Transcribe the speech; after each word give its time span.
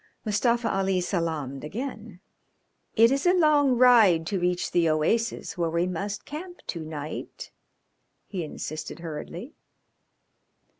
Mustafa 0.25 0.67
Ali 0.73 0.99
salaamed 0.99 1.63
again. 1.63 2.21
"It 2.95 3.11
is 3.11 3.27
a 3.27 3.33
long 3.35 3.77
ride 3.77 4.25
to 4.25 4.39
reach 4.39 4.71
the 4.71 4.89
oasis 4.89 5.59
where 5.59 5.69
we 5.69 5.85
must 5.85 6.25
camp 6.25 6.61
to 6.69 6.79
night," 6.83 7.51
he 8.25 8.43
insisted 8.43 8.97
hurriedly. 9.01 9.53